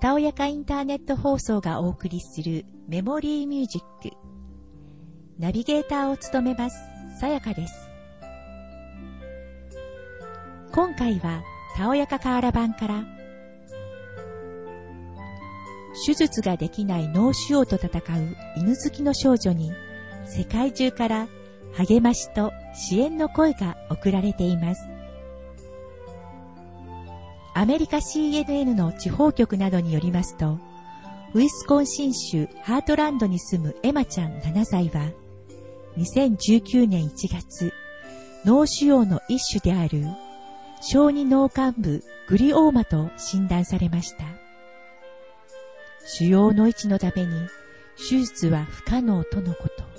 [0.00, 4.16] たおやかインターネット放送がお送りするメモリーミュージック。
[5.38, 6.76] ナビゲーターを務めます、
[7.18, 7.88] さやかです。
[10.72, 11.42] 今回は、
[11.76, 13.04] たおやかカーラ版から、
[16.06, 19.72] 手術ができない脳腫瘍と戦う犬好きの少女に、
[20.26, 21.26] 世界中から
[21.76, 24.88] 励ましと支援の声が送られています。
[27.54, 30.58] アメリカ CNN の地方局などによりますと、
[31.34, 35.10] ウィスコンシン州ハートランドに住むエマちゃん7歳は、
[35.96, 37.72] 2019年1月、
[38.44, 40.04] 脳腫瘍の一種である
[40.82, 44.24] 小児脳幹部グリオーマと診断されました。
[46.06, 47.32] 腫瘍の位置のために
[47.96, 49.95] 手術は不可能とのこと。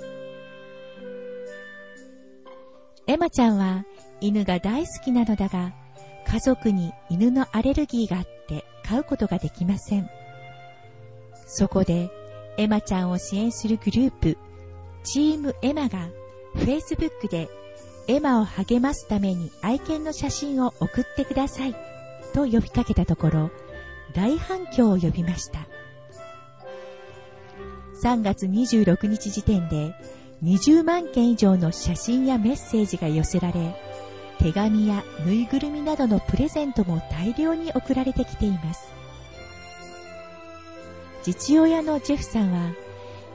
[3.08, 3.86] エマちゃんは
[4.20, 5.72] 犬が大好きなのだが、
[6.26, 10.10] 家族に犬のアレルギーがあって飼うことができません。
[11.46, 12.10] そこで、
[12.58, 14.36] エマちゃんを支援するグループ、
[15.04, 16.10] チームエマが
[16.56, 17.48] Facebook で
[18.08, 21.74] エマを励ますために愛犬の写真を送ってください
[22.34, 23.50] と呼びかけたところ、
[24.14, 25.66] 大反響を呼びました。
[28.02, 29.94] 3月26日時点で
[30.42, 33.74] 20万件以上の写真やメッセージが寄せられ、
[34.38, 38.92] 手紙やぬいぐるみなどのプレゼントも大量に送られてきています。
[41.24, 42.72] 父親のジェフさんは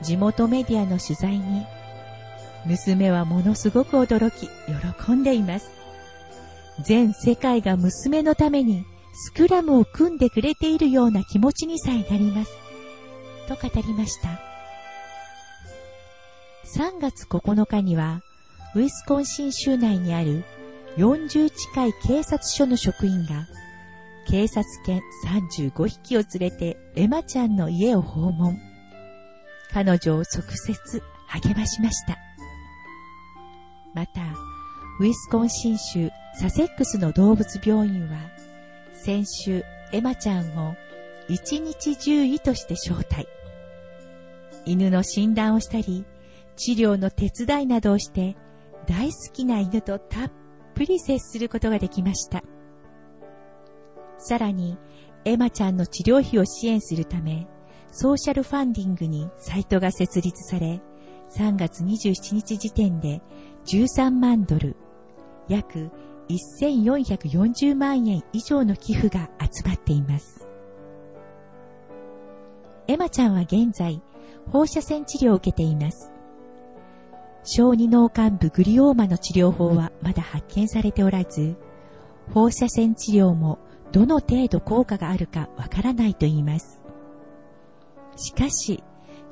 [0.00, 1.66] 地元メディアの取材に
[2.64, 4.48] 娘はものすごく驚き
[5.06, 5.70] 喜んでいます。
[6.82, 12.52] 全世界が娘のためにスクラムを組んでくれているような気持ちにさえなります。
[13.46, 14.53] と語りました。
[16.76, 18.20] 3月9日には
[18.74, 20.44] ウィスコンシン州内にある
[20.96, 23.46] 40近い警察署の職員が、
[24.26, 28.58] 警察犬35匹を連れてエマちゃんの家を訪問。
[29.72, 32.18] 彼女を即接励ましました。
[33.94, 34.22] また、
[34.98, 36.10] ウィスコンシン州
[36.40, 38.18] サセックスの動物病院は、
[38.94, 40.74] 先週エマちゃんを
[41.28, 43.28] 一日獣医として招待。
[44.64, 46.04] 犬の診断をしたり、
[46.56, 48.36] 治療の手伝いなどをして、
[48.86, 50.32] 大好きな犬とたっ
[50.74, 52.42] ぷり接することができました。
[54.18, 54.78] さらに、
[55.24, 57.46] エマちゃんの治療費を支援するため、
[57.90, 60.80] ソーシャルファンディングにサイトが設立され、
[61.30, 63.22] 3月27日時点で
[63.66, 64.76] 13万ドル、
[65.48, 65.90] 約
[66.28, 70.46] 1440万円以上の寄付が集まっています。
[72.86, 74.02] エマちゃんは現在、
[74.50, 76.13] 放射線治療を受けています。
[77.44, 81.56] 小児脳幹部グリオーマの治療法はまだ発見されておらず、
[82.32, 83.58] 放射線治療も
[83.92, 86.80] どの程度効果があるかわからないと言います。
[88.16, 88.82] しかし、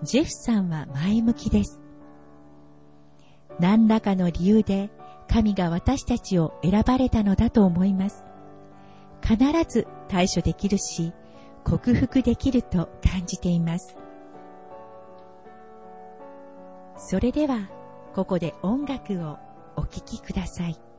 [0.02, 1.80] ジェフさんは前向きです。
[3.58, 4.90] 何らかの理由で
[5.26, 8.24] 神が私たちを選ばれたのだと思います。
[9.22, 11.14] 必ず対処できるし、
[11.64, 13.96] 克服できると感じています。
[16.98, 17.70] それでは、
[18.14, 19.38] ここで音楽を
[19.74, 20.91] お聴きください。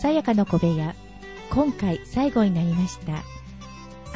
[0.00, 0.94] さやかの小部屋、
[1.50, 3.22] 今回最後になりました。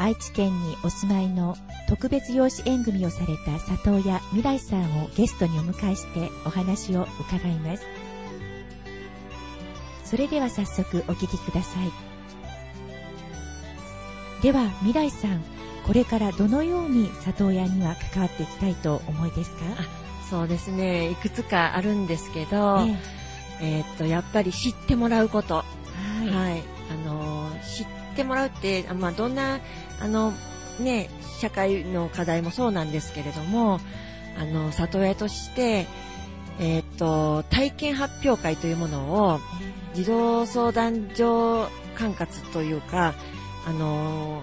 [0.03, 1.57] 愛知県にお住まいの
[1.91, 7.83] 特別養子縁組をされた里親未来さんをゲストにお迎えしてお話を伺います。
[10.07, 11.93] それでは早速お聞きください。
[14.43, 15.45] では未来さん、
[15.87, 19.59] これからどのように里親には関わっていきたいと思いですか？
[20.31, 21.11] そうですね。
[21.11, 22.97] いくつかあるんですけど、え
[23.61, 25.63] えーっと、やっぱり知ってもらうこと。
[28.15, 29.61] ってもらうって、まあ、どんな、
[30.01, 30.33] あの、
[30.79, 33.81] ね、社会の課題もそうなんですけれども、
[34.39, 35.87] あの、里親として、
[36.61, 39.41] えーと、体験発表会というものを、
[39.93, 43.15] 児童相談所管轄というか、
[43.67, 44.43] あの、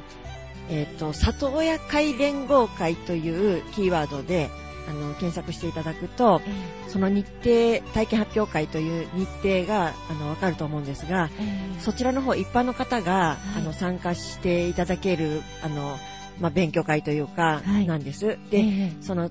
[0.69, 4.49] えーと、里親会連合会というキーワードで、
[4.89, 11.43] あの、検索していただくと、えその日程、体験発表会という日程が、あの、わかると思うんですが、え
[11.77, 11.79] え。
[11.81, 13.59] そちらの方、一般の方が、い。
[13.59, 15.99] あの、参加していただける、あの、
[16.39, 17.85] まあ、勉強会というか、はい。
[17.85, 18.37] なんです。
[18.51, 19.29] えで、えその、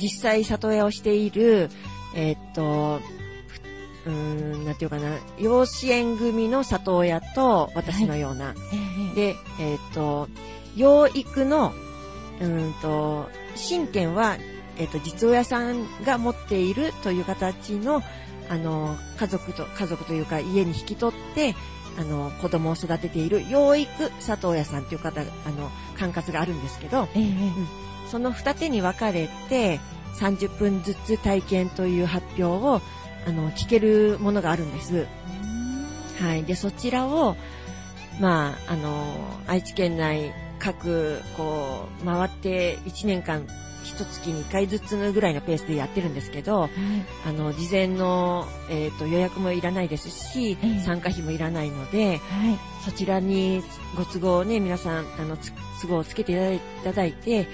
[0.00, 1.70] 実際里親をしている、
[2.14, 3.00] えーっと、
[4.04, 9.14] ふうーん、なんていうかな、養子縁組の里親と私のような、ええ。
[9.14, 10.28] で、えーっと、
[10.76, 11.72] 養育の、
[12.40, 14.36] うーんと、親権は、
[14.78, 18.02] えーっと、実親さんが持っているという形の、
[18.48, 21.54] あの、家族と、家族というか家に引き取って、
[21.98, 27.32] あの、子供を育てている養育里親さんという方が、あの、管轄があるんですけど、ええ
[28.10, 29.80] その二手に分かれて、
[30.18, 32.82] 30分ずつ体験という発表を、
[33.26, 35.06] あの、聞けるものがあるんです。
[36.20, 36.44] はい。
[36.44, 37.36] で、そちらを、
[38.20, 39.16] まあ、あの、
[39.46, 43.46] 愛知県内各、こう、回って1年間、
[43.84, 46.70] 一月に1回ずつぐらいのペースでやってるんですけど、はい。
[47.26, 52.18] あの、事前の、えっ、と、予約もいらないですし、ええ参加費もいらないので、はい。
[52.84, 53.62] そちらに
[53.96, 57.48] ご都合をね、皆さん、あの、つ都合をつけていただいて、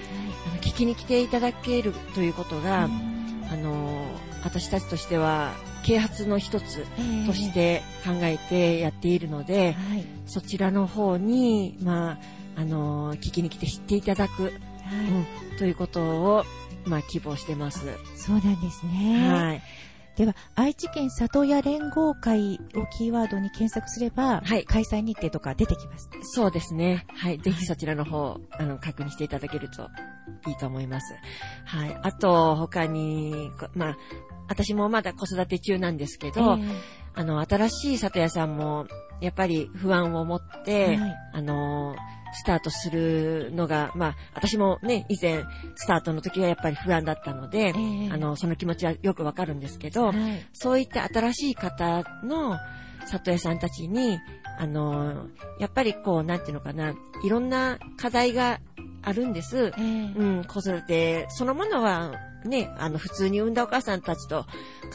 [0.47, 2.89] あの聞きに来ていただけるということが、
[3.51, 4.05] あの、
[4.43, 5.53] 私たちとしては、
[5.83, 6.85] 啓発の一つ
[7.25, 10.05] とし、て考えてやっているので、はい。
[10.27, 12.17] そちらの方に、まあ、
[12.57, 14.53] あの、聞きに来て知っていただく、
[14.89, 15.57] はい。
[15.57, 16.45] ということを、
[16.85, 17.85] まあ、希望してます。
[18.15, 19.29] そうなんですね。
[19.29, 19.61] はい。
[20.19, 26.09] では、愛知県里親連合会をキーワードに検索すれば、はい開催日程とか出てきます。
[26.23, 27.05] そうですね。
[27.07, 27.37] はい。
[27.39, 29.89] ぜひそちらの方、あの、確認していただけると
[30.49, 31.13] いいと思います。
[31.63, 31.97] はい。
[32.03, 33.97] あと、他に、こまあ、
[34.49, 36.63] 私もまだ子育て中なんですけど、え
[37.19, 38.87] あの、新しい里屋さんも、
[39.19, 41.93] やっぱり不安を持って、はいあの、
[42.31, 45.43] スタートするのが、まあ、私もね、以前、
[45.75, 50.15] スタートの時はやっぱり不安だったので、ええあの、その気持ちはよくわかるんですけど、はい。
[50.53, 52.57] そういった新しい方の
[53.05, 54.17] 里屋さんたちに、
[54.59, 58.59] あの、やっぱりこう、なんていうのかな、いろんな課題が
[59.01, 59.71] あるんです。
[59.77, 60.13] ええ。
[60.15, 61.27] うん、子育て。
[61.29, 62.11] そのものは、
[62.43, 64.45] ね、あの、普通に産んだお母さんたちと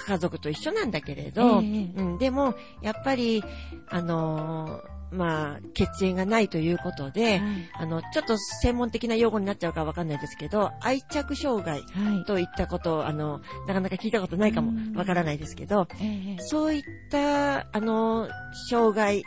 [0.07, 1.93] 家族と一緒なんだけれど、ええ。
[1.97, 3.43] うん、でも、やっぱり、
[3.89, 7.71] あのーまあ、血縁がないということで、はい。
[7.75, 12.25] あの、ちょっと専門的な用語になっちゃうかわかんないですけど、愛着障害はい。
[12.25, 16.41] といったことを、あの、なかなか聞いたことないかもうんわからないですけど、ええ。
[16.41, 18.29] そういった、あの、
[18.69, 19.25] 障害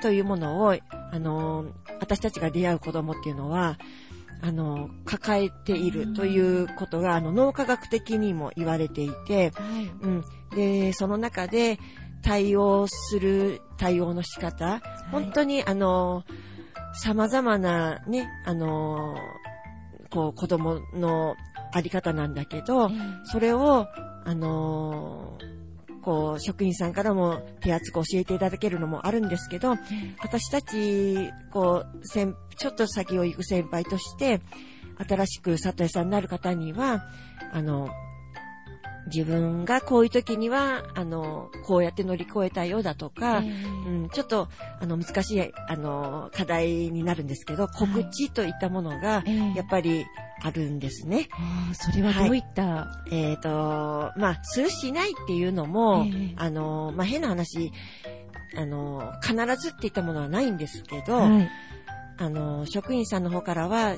[0.00, 0.76] というものを、
[1.12, 1.66] あの、
[2.00, 3.78] 私たちが出会う子供っていうのは、
[4.42, 9.86] あの、抱えているということが、あの、脳科学的にも言われていて、はい。
[10.00, 10.24] うん。
[10.54, 11.78] で、その中で
[12.22, 16.24] 対応する対応の仕方、本当にあの、
[16.94, 19.16] 様々なね、あの、
[20.10, 21.36] こう子供の
[21.72, 22.90] あり方なんだけど、
[23.24, 23.86] それを、
[24.24, 25.38] あの
[26.06, 29.70] こう、職員さんからも手厚く教えていただけるのもあるんですけど、
[30.22, 34.40] 私たち、こう、先、ちょっと先を行く先輩として、
[35.04, 37.04] 新しく里屋さんになる方には、
[37.52, 37.90] あの、
[39.06, 43.50] 自分がこういう時には、あの、こうやって乗り越えたよだとか、ええ
[43.88, 44.48] うん、ちょっと、
[44.80, 49.54] あの、難しい、あの、課題になるんですけど、告知といったものが、ええ。
[49.54, 50.06] やっぱり
[50.42, 51.28] あるんですね。
[51.72, 53.48] それはどういった、えっ、と、
[54.16, 56.32] まあ、するしないっていうのも、ええ。
[56.36, 57.72] あの、まあ、変な話、
[58.56, 61.48] あの、必ずっていったものはないんですけど、はい。
[62.18, 63.94] あの、職員さんの方からは、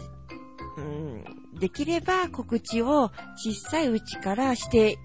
[0.77, 1.25] うん、
[1.61, 4.97] できれば告知を小さいうちからしてい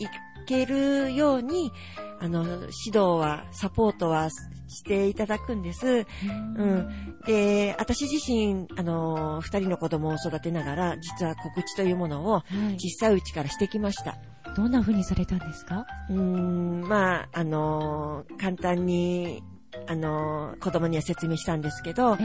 [0.47, 1.71] けるように、
[2.19, 5.87] あの、指導は、サポートはしていただくんです。
[5.87, 7.17] うん。
[7.25, 12.79] で、私自身、あの、二人の子供を育てながら、実は告知というものをはい。
[12.79, 14.17] 小さいうちからしてきました。
[14.55, 15.85] どんな風にされたんですか？
[16.09, 19.41] うーん、まあ、あの、簡単に
[19.87, 22.17] あの、子供には説明したんですけど、あ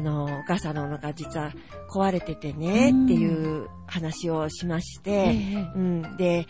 [0.00, 1.52] の、お母さんのお腹実は
[1.90, 5.32] 壊れててね、っていう話をしまして、
[5.74, 6.46] うん、で、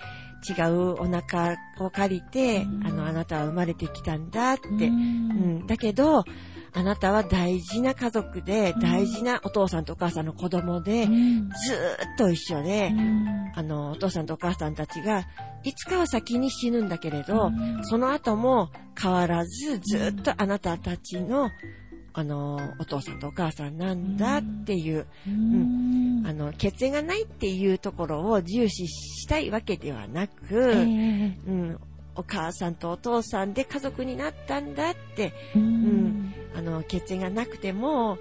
[0.48, 2.86] 違うお腹を借りて、うん。
[2.86, 4.68] あの、あなたは生まれてきたんだって。
[4.68, 6.24] ううんん、だけど、
[6.74, 8.80] あなたは大事な家族で、うん。
[8.80, 11.18] 大事なお父さんとお母さんの子供で、ずーっ
[12.16, 12.92] と一緒で、
[13.54, 15.26] あの、お父さんとお母さんたちが、
[15.64, 17.50] いつかは先に死ぬんだけれど、
[17.82, 21.50] その後も変わらずずーっとあなたたちの、
[22.14, 26.22] あの、お父さんとお母さんなんだっていう、うん。
[26.26, 30.82] あの、血縁がないっていうところを重視したいわけではなく、え。
[31.46, 31.78] うん、
[32.14, 36.34] お母さんとお父さんで家族になったんだって、えうん。
[36.54, 38.18] あの、血縁がなくても、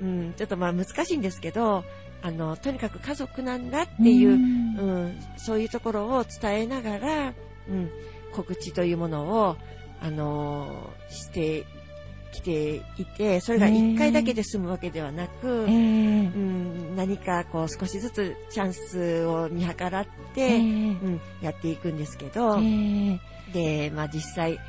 [0.00, 1.84] うん、ちょっとまあ難しいんですけど、
[2.22, 7.34] あの、とにかく家族なんだっていう、うん、そういうところを伝えながら、
[7.68, 7.90] うん、
[8.32, 9.56] 告知というものを、
[10.00, 11.64] あのして
[12.30, 23.18] きていて、それが一回だけで済むわけではなく、ええうん、何かこう少しずつチャンスを見計らって、ええうん、やっていくんですけど、え
[23.54, 24.60] で、まあ実際、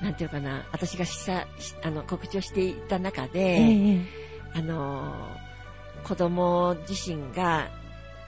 [0.00, 4.00] なんていうかな、私がした、しあの、告知をしていた中で、ええ
[4.54, 5.48] あのー
[6.04, 7.68] 子供自身が、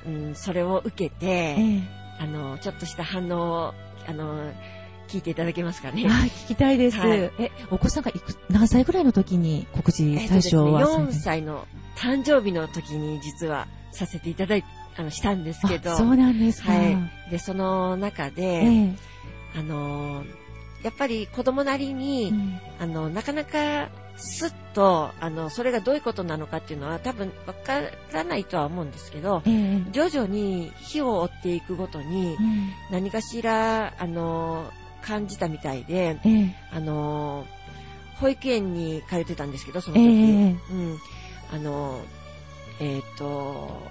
[0.07, 1.83] うん、それを受けて、ええ
[2.19, 3.75] あの、ちょっとした反応を、
[4.07, 4.53] あの、
[5.09, 6.05] 聞いていただけますかね。
[6.07, 6.99] あ聞きたいです。
[6.99, 14.65] はいえ、お子さんがいく何歳ぐらいの時に告知最初は4歳の誕生日の時に実はさせていただい
[14.99, 16.73] あの、したんですけど、あそうなんですか。
[16.73, 17.31] はい。
[17.31, 19.10] で、その中で、ええ
[19.57, 20.25] あの、
[20.83, 22.61] やっぱり子供なりに、うん。
[22.79, 27.81] あの、なかなか、すっと、あの、それがどういうことなのかっていうのは多分わか
[28.13, 29.91] らないとは思うんですけど、ええ。
[29.93, 32.71] 徐々に火を追っていくごとにうん。
[32.91, 34.71] 何かしら、あの、
[35.03, 36.57] 感じたみたいで、ええ。
[36.71, 37.47] あの、
[38.17, 40.07] 保育園に通ってたんですけど、そのえ時。
[40.09, 40.99] えうん。
[41.53, 42.01] あの、
[42.81, 43.83] えっ、と、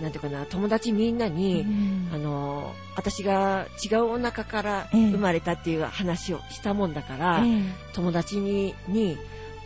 [0.00, 1.66] なんていうかな、友達みんなに、
[2.14, 5.10] あの、私が違うお腹からええ。
[5.10, 7.62] 生まれたっていう話をしたもんだから、ええ。
[7.92, 9.18] 友達に、に、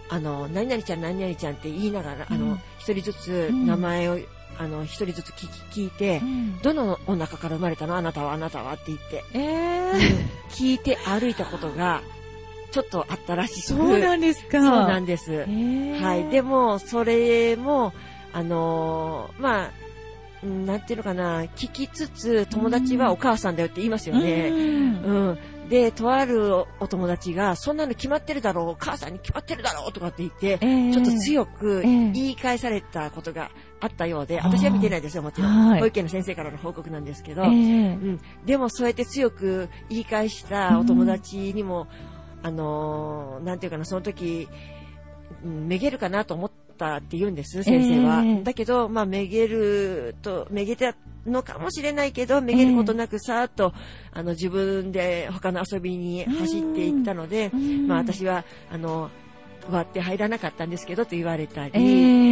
[0.08, 3.66] あの、何々ちゃん何々ちゃんって言いながら、あのうん、一人ずつうん。
[3.66, 4.18] 名前を、
[4.58, 6.58] あの、一人ずつ聞き聞いて、うん。
[6.60, 7.96] どのお腹から生まれたの？
[7.96, 9.92] あなたはあなたはって言って、ええ。
[10.50, 12.02] 聞いて歩いたことが、
[12.72, 13.60] ちょっとあったらしく。
[13.60, 14.60] そうなんですか。
[14.60, 15.32] そうなんです。
[15.32, 16.00] ええ。
[16.00, 16.28] はい。
[16.30, 17.92] でも、それも、
[18.32, 19.70] あのーまあ、うん
[20.42, 24.48] なんていうのかな、聞きつつ、友達はお母さんだよって言いますよね。
[24.48, 24.56] うん
[25.02, 25.38] うん。
[25.68, 33.50] で、とあるおお友達が、そんなの決まってるだろう、お母さんに決まってるだろうとかって言って、ええちょっと強くええ言い返されたことが
[33.80, 35.68] あったようで、あー私は見てないですよ、もちろん。
[35.70, 38.20] はい保育園の先生からの報告なんですけど、ええうん。
[38.44, 41.88] でもそうやって強く言い返したお友達にも、
[42.42, 44.48] あのーなんていうかな、その時、
[45.44, 48.22] うんめげるかなと思ったって言うんです、先生は。
[48.24, 50.94] ええだけど、まあ、めげると、めげた
[51.26, 53.72] のかもしれないけど、めげることなくさーっと、
[54.12, 57.86] あの、自分で他の遊びに走っていったので、うん。
[57.88, 59.10] まあ、私は、あの、
[59.70, 62.26] 割って入らなかったんですけどと言われたり、ええ。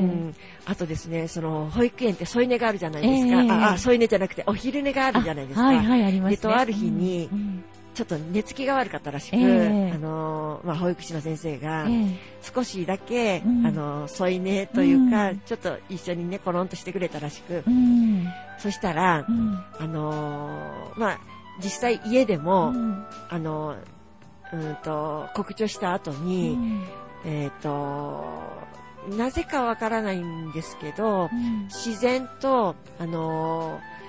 [0.00, 0.34] うん、
[0.66, 3.42] あとですね、その、保育園って添い寝があるじゃないですか。
[3.42, 3.50] ええ。
[3.50, 5.66] あ、あ添い寝じゃなくて、お昼寝があるじゃないですか。
[5.66, 6.36] はいはい、ありますね。
[6.36, 7.64] でとある日にうん
[8.00, 9.92] ちょっと寝つきが悪かったらしく、ええ。
[9.94, 12.06] あのーまあ、保育士の先生が、ええ。
[12.40, 13.66] 少しだけ、うん。
[13.66, 15.40] あのー添い寝というか、うん。
[15.40, 18.26] ちょっと一緒にね、コロンとしてくれたらしく、うん。
[18.58, 19.64] そしたらう、ん。
[19.78, 21.18] あのーまあ、
[21.62, 23.04] 実際家でも、うん。
[23.28, 23.76] あのー
[24.54, 26.56] うんと、告知をした後に、
[27.26, 28.24] えっ、と、
[29.10, 31.64] なぜかわからないんですけど、うん。
[31.64, 34.00] 自然と、あのー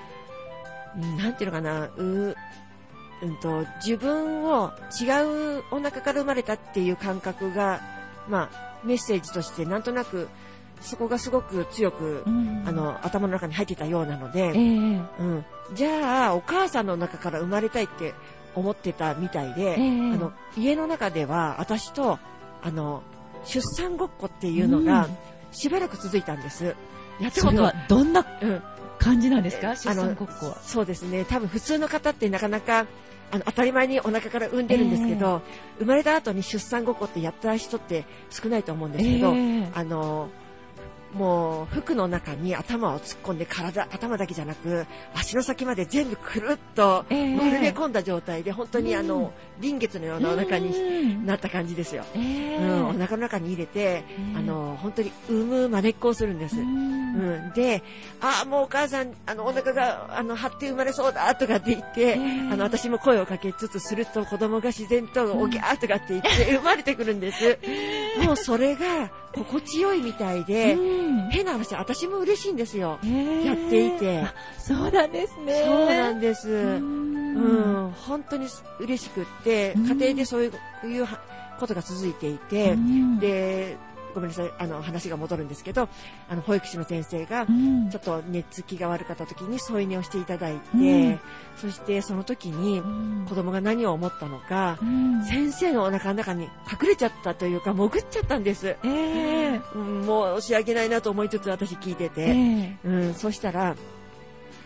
[0.96, 2.36] うんなんていうのかな、う、
[3.22, 7.82] うんと、自分を違うお腹から生まれたっていう感覚が、
[8.28, 10.28] まあ、メッセージとしてなんとなく、
[10.82, 15.46] そこがすごく強く、うんあの、頭の中に入ってたようなので、ええうん。
[15.74, 18.16] じゃあ、お母さんの中から生まれたいって
[18.56, 22.18] 思ってたみたいで、ええあの、家の中では私と、
[22.64, 23.04] あの、
[23.46, 25.18] 出産ごっこっていうのがうん
[25.52, 26.76] しばらく続いたんです。
[27.20, 28.62] やったことはどんなうん。
[28.98, 29.72] 感じなんですか？
[29.72, 30.58] え出産ごっこは。
[30.64, 31.26] そうですね。
[31.26, 32.86] 多分普通の方ってなかなか、
[33.32, 35.42] あの、当たり前にお腹から産んでるんですけど、
[35.80, 39.68] 生まれた後に出産ごっこってやった人って少ないと思うんですけど、ええ。
[39.74, 40.30] あの、
[41.14, 47.36] もう服の中に頭を突っ込んで体、頭だけじゃなく、足の先まで全部くるっとええ。
[47.36, 52.04] 丸め込んだ状態で、本当にあの、臨月のようなお腹にうんなった感じですよ。
[52.16, 52.58] ええ。
[52.58, 54.04] うん、お腹の中に入れて、
[54.34, 54.38] うん。
[54.38, 56.56] あの、本当に産むまねっこをするんです。
[56.58, 57.48] ううん。
[57.50, 57.84] ん、で、
[58.22, 62.16] ああ、もうお母さん、あの、お腹が、あの、張って生まれそうだ、とかって言って、え
[62.52, 67.60] あの、私も声をかけつつすると、子供が自然と、おぎゃーとかって言って、生まれてくるんです。
[68.26, 73.00] もうそれが、心地よいみたいで、うん変な話、私も嬉しいんですよ。
[73.06, 74.26] ええやっていて。
[74.58, 75.64] そうなんですね。
[75.66, 76.50] そうなんです。
[76.50, 78.48] ううんん、本当に
[78.80, 80.52] 嬉しくって、うん家庭でそうい
[80.84, 81.20] ういうは
[81.60, 83.78] ことが続いていて、うんで、
[84.14, 85.90] ごめんなさい、あの、話が戻るんですけど、
[86.30, 87.90] あの、保育士の先生がう、ん。
[87.90, 91.20] ちょっと寝つきが悪かった時に添い寝をしていただいて、うん。
[91.58, 93.26] そしてその時にうん。
[93.28, 95.24] 子供が何を思ったのか、うん。
[95.26, 98.68] 先生のお腹の中に隠れちゃったというか、潜っちゃったんです。
[98.68, 99.62] ええ。
[99.76, 100.06] うん、
[100.42, 102.78] 申し訳ないなと思いつつ私聞いてえて、え。
[102.84, 103.76] うん、そしたら、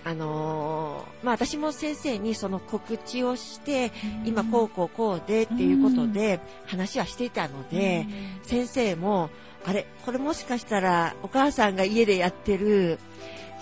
[0.07, 3.91] あのーまあ、私も先生にその告知をして、
[4.23, 8.05] 今こうこうこうでっていうことで話はしていたので、
[8.43, 9.31] 先生も、
[9.65, 12.99] あれ、これもしかしたらお母さんが家でやってる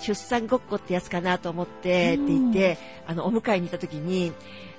[0.01, 4.33] 出産ごっこってやつかなと思ってって言って、あの、お迎えに行った時に、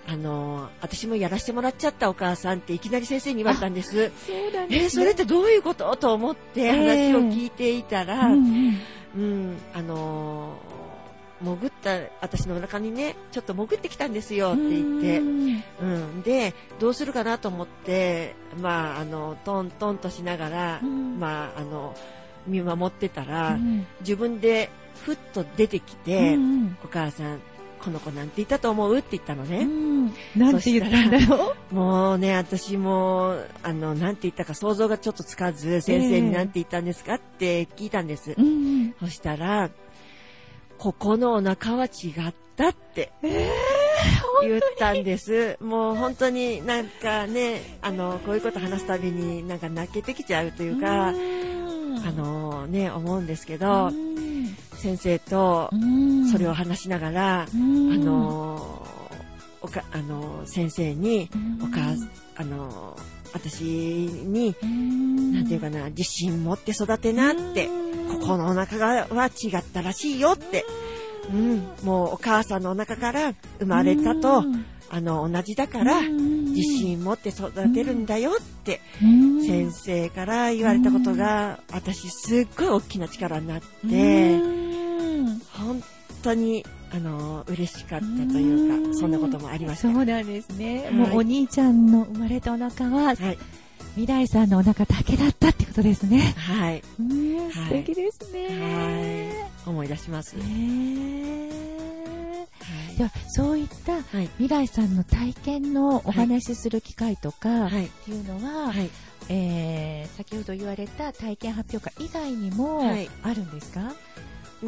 [0.06, 4.12] あのー私もやらせてもらっちゃったお母さんっていきなり先生に言われたんです。
[4.26, 5.02] そうなんえーですね。
[5.02, 5.96] それってどういうこと？
[5.96, 8.76] と思って話を聞いていたら、うん。
[9.16, 10.83] うん、あのー
[11.44, 21.18] 潜った、私のお腹にね、ちょっと潜ってきたんですよって言って、うん、で、どうするかなと思って、まあ、あの、トントンとしながら、うん。
[21.20, 21.94] まあ、あの、
[22.46, 23.86] 見守ってたら、うん。
[24.00, 24.70] 自分で
[25.04, 27.40] ふっと出てきて、うんお母さん、
[27.80, 28.96] この子なんて言ったと思う？
[28.98, 29.64] って言ったのうね。
[29.64, 30.06] ん。
[30.36, 37.14] なんて言ったんだろもうね、私も、あの、なんて言ったか想像がちょっとつかず、先生になんて言ったんですか？
[37.14, 38.34] って聞いたんです。
[39.00, 39.70] そしたら、
[40.78, 43.50] ここのお腹は違ったってえ
[44.42, 45.56] 言ったんです。
[45.60, 51.12] もう本当になんかね、あの、こういうこと話すたびになんか泣けてきちゃうというか、あ
[52.12, 53.90] のね、思うんですけど、
[54.74, 55.70] 先生と
[56.30, 58.86] それを話しながら、あの、
[59.64, 61.30] おか、あの、先生に、
[61.62, 61.96] お母、
[62.36, 62.98] あの、
[63.32, 64.54] 私に、
[65.32, 67.68] なんていうかな、自信持って育てなって、
[68.10, 70.66] ここのお腹がは違ったらしいよって、
[71.32, 74.44] うん、もうお母さんのお腹から生まれたと、
[74.90, 78.82] あの、同じだから、自信持って育てるんだよって、
[79.46, 84.63] 先生から言われたことが、私すっごい大きな力になって、本
[86.24, 89.92] 当に、あの、嬉しかったというか、そんなこともありました。
[89.92, 90.84] そうなんですね。
[90.84, 93.38] はいもうお兄ちゃんの生まれたお腹は、はい。
[93.96, 96.34] 未来さんのお腹だけだったってことですね。
[96.36, 96.82] はい。
[96.98, 98.48] うんはい素敵ですね。
[99.64, 99.70] はい。
[99.70, 100.36] 思い出します。
[100.36, 101.48] はね
[102.94, 104.28] いでは、そういったはい。
[104.38, 107.86] 未来さんの体験のお話しする機会とか、はい。
[107.86, 108.90] っていうのは、はい。
[109.28, 113.92] えー先ほど言われた体験発表会以外にもはいあるんですか、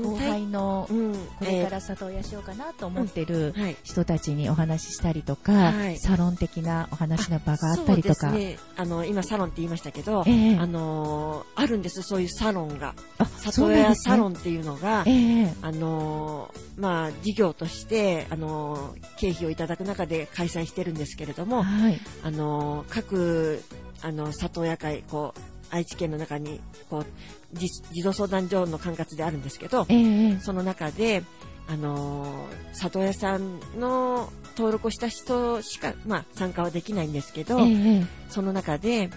[0.03, 1.13] 後輩のうん。
[1.39, 3.55] これから里親しようかなと思ってる。
[3.83, 8.31] 人たちにお話ししたりとか、はいサロン的なお話の場があったりとか。
[8.31, 8.59] ね。
[8.77, 12.95] あの、今サロンって言いましたけど、ええあのーあるんです、そういうサロンが。
[13.19, 14.27] あ里親サロン。
[14.27, 21.99] ンっていうのが、ええあのーまあ、事業として、あのー経費をいただく中で開催してるんですけれども、はい。
[22.23, 23.63] あのー各、
[24.03, 27.07] あの、里親会、こう、愛知県の中に、こう、
[27.53, 31.23] 児児童相談所の管轄であるんですけど、ええその中で、
[31.69, 39.11] あのー里親さんの登録をした人しか、まあ、参加はできないんですけど、ええその中で、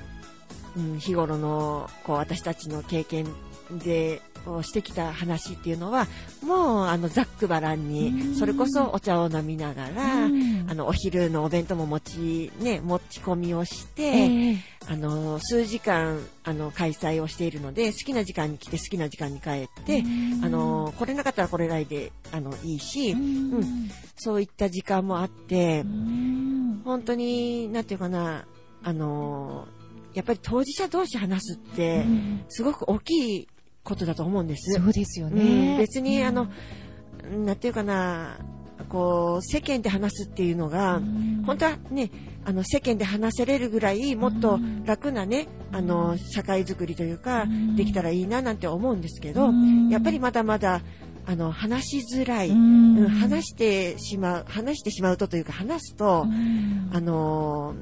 [0.78, 3.26] うん、日頃の、こう、私たちの経験
[3.72, 4.29] で、を
[4.64, 6.08] してきた話っていうのは、
[6.44, 8.36] もう、あの、ざっくばらんうに、ん。
[8.36, 10.66] それこそお茶を飲みながら、うん。
[10.68, 14.58] あの、お昼のお弁当も持ち、ね、持ち込みをして、ええ。
[14.88, 20.46] あの、数時間、あの、開催をしているので、好きな時間に来て好きな時間に帰って、うん。
[20.46, 23.52] あの、来れなかったらこれないで、あの、いいし、うん。
[23.52, 23.68] うん。
[24.18, 26.82] そういった時間もあってう、ん。
[26.84, 28.46] 本当に、なんていうかな、
[28.84, 29.68] あの、
[30.14, 32.06] やっぱり当事者同士話すって、
[32.50, 33.48] すごく大きい
[33.84, 34.80] ことだと思うんです。
[34.80, 35.76] そうですようね。
[35.76, 35.78] ん。
[35.78, 36.48] 別に、あの
[37.34, 38.38] うん、なんていうかな、
[38.88, 41.02] こう、世間で話すっていうのが、
[41.46, 42.10] 本当はね、
[42.46, 49.52] あの、世間で話せれるぐらい、もっと楽なね、あの、社会づくりというか、できたらいいななんて思うんですけど、
[49.90, 50.82] やっぱりまだまだ、
[51.26, 56.26] あの、話しづらい、話してしまう、話してしまうとというか、話すと、
[56.92, 57.76] あの、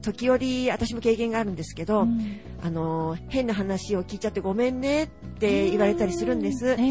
[0.00, 2.40] 時折私も経験があるんですけど、うん。
[2.62, 6.68] あの、変な話を聞いちゃってごめんねって言われたりするんです。
[6.68, 6.82] えうん。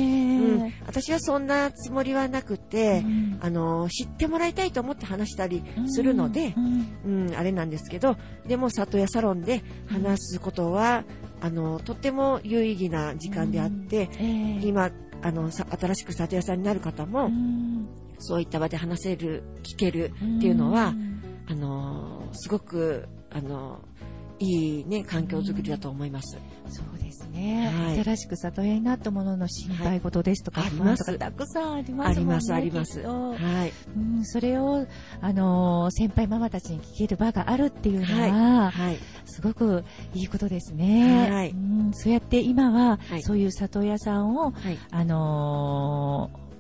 [0.64, 3.40] ー私はそんなつもりはなくて、うん。
[3.42, 6.54] あの、知ってもらいたいと思って話したりするので、
[7.06, 7.28] うん。
[7.28, 11.04] うん、あれなんですけど、でも里屋サロンで話すことは、
[11.40, 17.88] あの、とっても有意義な時間であって、えー今、あの、さ新しく里屋さんになる方も、うん。
[18.20, 21.11] そういった場で話せる、聞けるっていうのは、ん
[21.52, 23.80] あの、すごく、あの、
[24.40, 26.38] いいね、環境づくりだと思います。
[26.70, 32.34] そうですね、はい新しく里親になったものの心配事ですとか、はい不安とかありますたくさんありまあすもんね。
[32.34, 33.02] ります、あります。
[33.02, 33.74] はい。
[33.98, 34.88] うん、それを、
[35.20, 38.98] あのー先輩ママたちに聞ける場があるっていうのは、はい。
[39.26, 39.84] すごく
[40.14, 41.30] いいことですね。
[41.30, 44.78] はいうん、そうやって今は、はいそういう里親さんを、はい。
[44.92, 46.51] あのー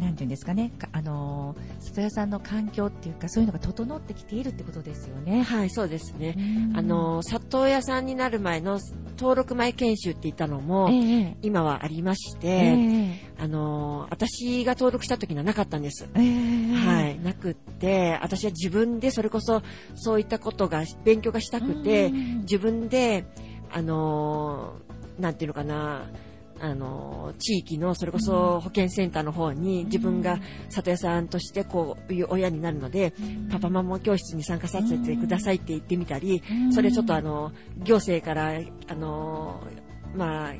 [0.00, 5.42] なんていうんですかね、かあのー里親さんの環境っていうか、そういうのが整ってきているってことですよね。
[5.42, 6.34] はい、そうですね。
[6.36, 8.78] うんあ、の、里親さんになる前の
[9.18, 16.08] 登録前研修って言ったのも、ええ今はありまして、えあの、私が登録した時にはなかったんです。
[16.14, 19.62] えええはい、なくって、私は自分でそれこそ
[19.94, 23.24] そういったことが、勉強がしたくて、うん自分で、
[23.70, 26.06] あのーなんていうのかな、
[26.60, 33.12] あのー地域のそれこそ保健センターの方に自分が里親さんとしてこういう親になるので、
[33.50, 36.72] パパママ教室に参加させてくださいって言ってみたり、うん。
[36.72, 39.62] それちょっとあの、行政から、あの、
[40.14, 40.54] まあ、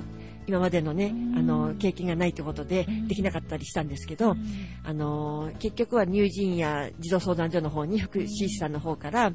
[0.46, 4.36] 今までのね、あの、経験がないってことでできなかったりしたんですけど、
[4.84, 9.32] あの、結局は乳児院や児童相談所の方に福祉士さんの方から、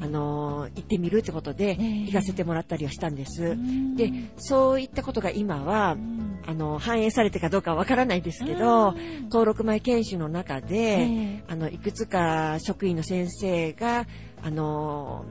[0.00, 1.84] あの、行ってみるってことで、ええ。
[2.06, 3.42] 行かせてもらったりはしたんです。
[3.44, 3.96] うん。
[3.96, 6.38] で、そういったことが今はう、ん。
[6.46, 11.08] あの、反映されてかどうかわからないですけど、登録前研修の中で、え
[11.38, 11.44] え。
[11.48, 14.06] あの、いくつか職員の先生が、
[14.42, 15.24] あの、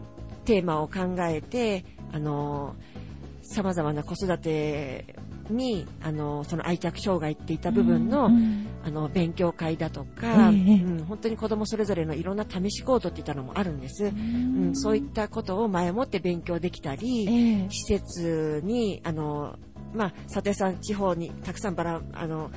[0.46, 2.76] テーマを考えて、あの、
[3.48, 5.16] 様々な子育て
[5.50, 10.82] に、あの、その愛着障害っていった部分の、うんあの、勉強会だとか、ええ。
[10.82, 14.06] うん、本当に子供それぞれのいろんな試し行動っていったのもあるんです。
[14.06, 17.70] うん、そういったことを前もって勉強できたり、ええ。
[17.70, 19.58] 施設に、あの、
[19.94, 22.52] まあ、里江さん地方にたくさんバラ、あの、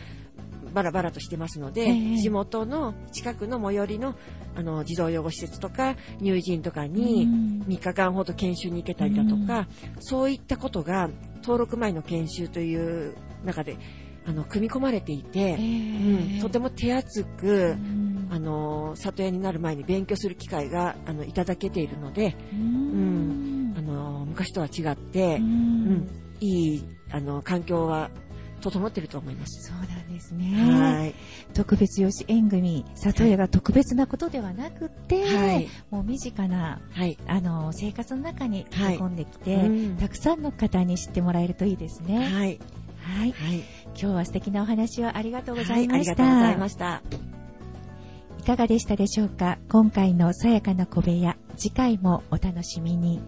[0.73, 2.17] バラバラとしてますので、ええ。
[2.17, 4.15] 地元の近くの最寄りの、
[4.57, 7.63] あの、児童養護施設とか、乳児院とかにうん。
[7.69, 9.69] 3日間ほど研修に行けたりだとか、
[10.01, 11.09] そういったことが
[11.43, 12.77] 登録前の研修とい
[13.09, 13.77] う中で、
[14.27, 15.57] あの、組み込まれていて、ええ。
[15.57, 18.29] うん、とても手厚うく、ん。
[18.31, 23.75] あの、里親になる前に勉強する機会が、あの、いただけているので、うん。
[23.77, 26.09] あの、昔とは違って、ううんん。
[26.41, 28.11] いい、あの、環境は
[28.61, 29.69] 整ってると思います。
[29.69, 30.73] そうなんですね。
[30.73, 31.15] はい。
[31.55, 35.69] 特別養子縁組、里親が特別なことではなくて、はい。
[35.91, 37.19] もう身近な、はい。
[37.27, 42.19] あの、生活の中にはい溶け込んできて、うんたくさんの方に知ってもらえるといいですね。
[42.19, 42.59] はい。
[43.01, 43.33] はい。
[43.33, 43.59] はい。
[43.89, 45.89] 今日は素敵なお話をありがとうござはいい。
[45.89, 46.13] あました。
[46.13, 47.03] りがとうございました。
[48.39, 49.59] いかがでしたでしょうか？
[49.69, 53.21] 今回のさやかな小部屋、次回もお楽しみに。